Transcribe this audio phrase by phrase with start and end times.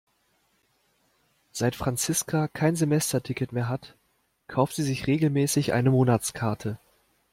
[1.51, 3.95] Seit Franziska kein Semesterticket mehr hat,
[4.47, 6.79] kauft sie sich regelmäßig eine Monatskarte.